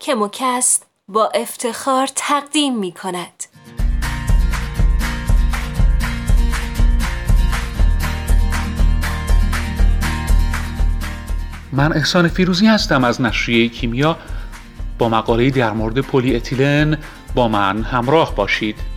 کموکست 0.00 0.86
با 1.08 1.30
افتخار 1.34 2.08
تقدیم 2.14 2.78
می 2.78 2.92
کند. 2.92 3.44
من 11.72 11.92
احسان 11.92 12.28
فیروزی 12.28 12.66
هستم 12.66 13.04
از 13.04 13.20
نشریه 13.20 13.68
کیمیا 13.68 14.18
با 14.98 15.08
مقاله 15.08 15.50
در 15.50 15.72
مورد 15.72 15.98
پلی 15.98 16.36
اتیلن 16.36 16.98
با 17.34 17.48
من 17.48 17.82
همراه 17.82 18.34
باشید 18.34 18.93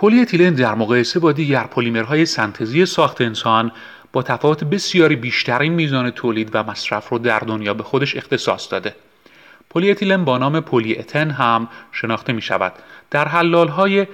پلی 0.00 0.20
اتیلن 0.20 0.54
در 0.54 0.74
مقایسه 0.74 1.20
با 1.20 1.32
دیگر 1.32 1.64
پلیمرهای 1.64 2.26
سنتزی 2.26 2.86
ساخت 2.86 3.20
انسان 3.20 3.72
با 4.12 4.22
تفاوت 4.22 4.64
بسیاری 4.64 5.16
بیشترین 5.16 5.72
میزان 5.72 6.10
تولید 6.10 6.50
و 6.52 6.62
مصرف 6.62 7.08
رو 7.08 7.18
در 7.18 7.38
دنیا 7.38 7.74
به 7.74 7.82
خودش 7.82 8.16
اختصاص 8.16 8.72
داده. 8.72 8.94
پلی 9.70 9.90
اتیلن 9.90 10.24
با 10.24 10.38
نام 10.38 10.60
پلی 10.60 10.98
اتن 10.98 11.30
هم 11.30 11.68
شناخته 11.92 12.32
می 12.32 12.42
شود. 12.42 12.72
در 13.10 13.28
حلال 13.28 13.68
های 13.68 14.06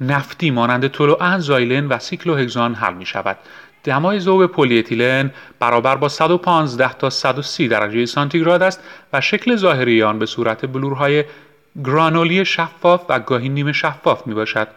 نفتی 0.00 0.50
مانند 0.50 0.86
تولوئن 0.86 1.38
زایلن 1.38 1.86
و 1.86 1.98
سیکلوهگزان 1.98 2.74
حل 2.74 2.94
می 2.94 3.06
شود. 3.06 3.36
دمای 3.84 4.20
ذوب 4.20 4.46
پلی 4.46 4.78
اتیلن 4.78 5.30
برابر 5.58 5.96
با 5.96 6.08
115 6.08 6.92
تا 6.92 7.10
130 7.10 7.68
درجه 7.68 8.06
سانتیگراد 8.06 8.62
است 8.62 8.80
و 9.12 9.20
شکل 9.20 9.56
ظاهری 9.56 10.02
آن 10.02 10.18
به 10.18 10.26
صورت 10.26 10.66
بلورهای 10.66 11.24
گرانولی 11.84 12.44
شفاف 12.44 13.04
و 13.08 13.20
گاهی 13.20 13.48
نیمه 13.48 13.72
شفاف 13.72 14.26
می 14.26 14.34
باشد. 14.34 14.68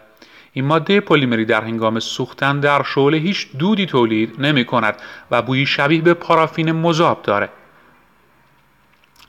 این 0.52 0.64
ماده 0.64 1.00
پلیمری 1.00 1.44
در 1.44 1.64
هنگام 1.64 2.00
سوختن 2.00 2.60
در 2.60 2.82
شعله 2.82 3.18
هیچ 3.18 3.48
دودی 3.58 3.86
تولید 3.86 4.40
نمی 4.40 4.64
کند 4.64 4.96
و 5.30 5.42
بویی 5.42 5.66
شبیه 5.66 6.02
به 6.02 6.14
پارافین 6.14 6.72
مذاب 6.72 7.22
داره. 7.22 7.48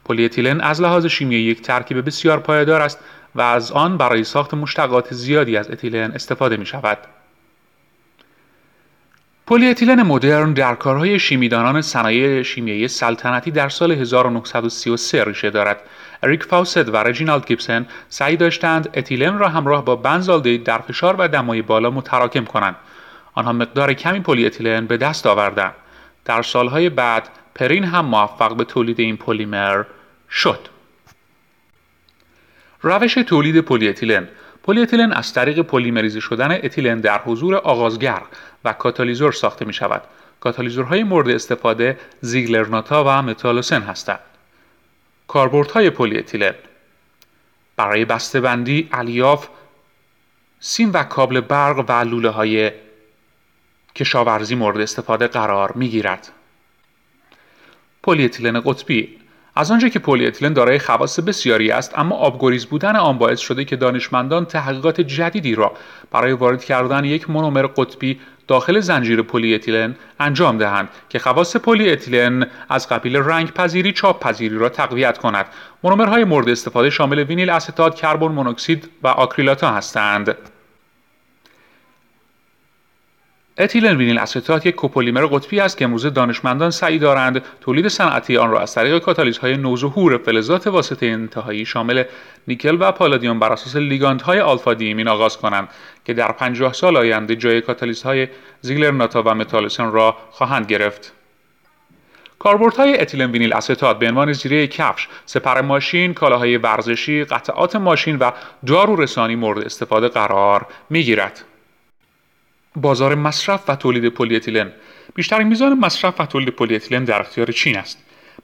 پلی 0.05 0.25
اتیلن 0.25 0.61
از 0.61 0.81
لحاظ 0.81 1.05
شیمیایی 1.05 1.43
یک 1.43 1.61
ترکیب 1.61 2.05
بسیار 2.05 2.39
پایدار 2.39 2.81
است 2.81 2.99
و 3.35 3.41
از 3.41 3.71
آن 3.71 3.97
برای 3.97 4.23
ساخت 4.23 4.53
مشتقات 4.53 5.13
زیادی 5.13 5.57
از 5.57 5.71
اتیلن 5.71 6.11
استفاده 6.11 6.57
می 6.57 6.65
شود. 6.65 6.97
پلی 9.51 9.69
اتیلن 9.69 10.03
مدرن 10.03 10.53
در 10.53 10.75
کارهای 10.75 11.19
شیمیدانان 11.19 11.81
صنایع 11.81 12.43
شیمیایی 12.43 12.87
سلطنتی 12.87 13.51
در 13.51 13.69
سال 13.69 13.91
1933 13.91 15.23
ریشه 15.23 15.49
دارد. 15.49 15.81
اریک 16.23 16.43
فاوست 16.43 16.89
و 16.89 16.97
رجینالد 16.97 17.47
گیبسن 17.47 17.87
سعی 18.09 18.37
داشتند 18.37 18.89
اتیلن 18.93 19.37
را 19.37 19.49
همراه 19.49 19.85
با 19.85 19.95
بنزالدهید 19.95 20.63
در 20.63 20.77
فشار 20.77 21.15
و 21.15 21.27
دمای 21.27 21.61
بالا 21.61 21.89
متراکم 21.89 22.45
کنند. 22.45 22.75
آنها 23.33 23.53
مقدار 23.53 23.93
کمی 23.93 24.19
پلی 24.19 24.45
اتیلن 24.45 24.85
به 24.85 24.97
دست 24.97 25.27
آوردند. 25.27 25.73
در 26.25 26.41
سالهای 26.41 26.89
بعد 26.89 27.29
پرین 27.55 27.83
هم 27.83 28.05
موفق 28.05 28.55
به 28.55 28.63
تولید 28.63 28.99
این 28.99 29.17
پلیمر 29.17 29.83
شد. 30.29 30.59
روش 32.81 33.13
تولید 33.13 33.57
پلی 33.57 33.89
اتیلن 33.89 34.27
پلی 34.63 34.81
اتیلن 34.81 35.11
از 35.11 35.33
طریق 35.33 35.59
پلیمریزه 35.59 36.19
شدن 36.19 36.51
اتیلن 36.51 36.99
در 36.99 37.21
حضور 37.21 37.55
آغازگر 37.55 38.21
و 38.65 38.73
کاتالیزور 38.73 39.31
ساخته 39.31 39.65
می 39.65 39.73
شود. 39.73 40.01
کاتالیزورهای 40.39 41.03
مورد 41.03 41.29
استفاده 41.29 41.99
زیگلرناتا 42.21 43.03
و 43.03 43.21
متالوسن 43.21 43.81
هستند. 43.81 44.19
کاربردهای 45.27 45.89
پلی 45.89 46.17
اتیلن 46.17 46.53
بسته 47.75 48.05
بندی 48.33 48.89
الیاف 48.91 49.47
سیم 50.59 50.91
و 50.93 51.03
کابل 51.03 51.41
برق 51.41 51.85
و 51.87 51.91
لوله 51.91 52.29
های 52.29 52.71
کشاورزی 53.95 54.55
مورد 54.55 54.81
استفاده 54.81 55.27
قرار 55.27 55.71
می 55.71 55.89
گیرد. 55.89 56.31
پلی 58.03 58.25
اتیلن 58.25 58.61
قطبی 58.65 59.20
از 59.55 59.71
آنجا 59.71 59.89
که 59.89 59.99
پلی 59.99 60.27
اتیلن 60.27 60.53
دارای 60.53 60.79
خواص 60.79 61.19
بسیاری 61.19 61.71
است 61.71 61.99
اما 61.99 62.15
آبگریز 62.15 62.65
بودن 62.65 62.95
آن 62.95 63.17
باعث 63.17 63.39
شده 63.39 63.65
که 63.65 63.75
دانشمندان 63.75 64.45
تحقیقات 64.45 65.01
جدیدی 65.01 65.55
را 65.55 65.71
برای 66.11 66.31
وارد 66.31 66.63
کردن 66.63 67.05
یک 67.05 67.29
مونومر 67.29 67.67
قطبی 67.67 68.19
داخل 68.47 68.79
زنجیر 68.79 69.21
پلی 69.21 69.55
اتیلن 69.55 69.95
انجام 70.19 70.57
دهند 70.57 70.89
که 71.09 71.19
خواص 71.19 71.55
پلی 71.55 71.91
اتیلن 71.91 72.47
از 72.69 72.89
قبیل 72.89 73.15
رنگ 73.15 73.51
پذیری 73.51 73.93
چاپ 73.93 74.23
پذیری 74.23 74.57
را 74.57 74.69
تقویت 74.69 75.17
کند. 75.17 75.45
مونومرهای 75.83 76.23
مورد 76.23 76.49
استفاده 76.49 76.89
شامل 76.89 77.19
وینیل 77.19 77.49
استات 77.49 77.95
کربن 77.95 78.27
مونوکسید 78.27 78.89
و 79.03 79.07
آکریلات‌ها 79.07 79.71
هستند. 79.71 80.35
اتیلن 83.57 83.97
وینیل 83.97 84.17
استات 84.17 84.65
یک 84.65 84.75
کوپولیمر 84.75 85.25
قطبی 85.25 85.59
است 85.59 85.77
که 85.77 85.85
امروزه 85.85 86.09
دانشمندان 86.09 86.71
سعی 86.71 86.99
دارند 86.99 87.43
تولید 87.61 87.87
صنعتی 87.87 88.37
آن 88.37 88.51
را 88.51 88.59
از 88.59 88.75
طریق 88.75 88.97
کاتالیزهای 88.97 89.57
نوظهور 89.57 90.17
فلزات 90.17 90.67
واسطه 90.67 91.05
انتهایی 91.05 91.65
شامل 91.65 92.03
نیکل 92.47 92.77
و 92.79 92.91
پالادیوم 92.91 93.39
بر 93.39 93.53
اساس 93.53 93.75
لیگاندهای 93.75 94.39
آلفا 94.39 94.73
دی‌ایمین 94.73 95.07
آغاز 95.07 95.37
کنند 95.37 95.67
که 96.05 96.13
در 96.13 96.31
50 96.31 96.73
سال 96.73 96.97
آینده 96.97 97.35
جای 97.35 97.61
کاتالیزهای 97.61 98.27
ناتا 98.93 99.23
و 99.25 99.35
متالسن 99.35 99.91
را 99.91 100.17
خواهند 100.31 100.65
گرفت. 100.65 101.13
کاربردهای 102.39 103.01
اتیلن 103.01 103.31
وینیل 103.31 103.53
استات 103.53 103.99
به 103.99 104.07
عنوان 104.07 104.33
زیره 104.33 104.67
کفش، 104.67 105.07
سپر 105.25 105.61
ماشین، 105.61 106.13
کالاهای 106.13 106.57
ورزشی، 106.57 107.23
قطعات 107.23 107.75
ماشین 107.75 108.15
و 108.15 108.31
دارو 108.65 108.95
رسانی 108.95 109.35
مورد 109.35 109.65
استفاده 109.65 110.07
قرار 110.07 110.65
می‌گیرد. 110.89 111.45
بازار 112.75 113.15
مصرف 113.15 113.69
و 113.69 113.75
تولید 113.75 114.13
پلی 114.13 114.35
اتیلن 114.35 114.71
بیشترین 115.15 115.47
میزان 115.47 115.79
مصرف 115.79 116.19
و 116.19 116.25
تولید 116.25 116.49
پلی 116.49 116.75
اتیلن 116.75 117.03
در 117.03 117.21
اختیار 117.21 117.51
چین 117.51 117.77
است. 117.77 117.97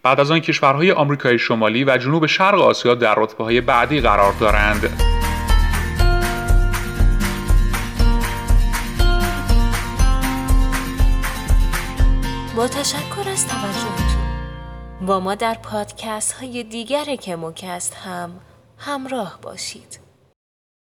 بعد 0.03 0.19
از 0.19 0.31
آن 0.31 0.39
کشورهای 0.39 0.91
آمریکای 0.91 1.39
شمالی 1.39 1.83
و 1.83 1.97
جنوب 1.97 2.25
شرق 2.25 2.61
آسیا 2.61 2.95
در 2.95 3.15
رتبه 3.17 3.43
های 3.43 3.61
بعدی 3.61 4.01
قرار 4.01 4.33
دارند. 4.33 5.01
با 12.55 12.67
تشکر 12.67 13.29
از 13.29 13.47
توجهتون. 13.47 14.27
با 15.01 15.19
ما 15.19 15.35
در 15.35 15.53
پادکست 15.63 16.33
های 16.33 16.63
دیگر 16.63 17.15
کموکست 17.15 17.95
هم 17.95 18.31
همراه 18.77 19.39
باشید. 19.41 20.06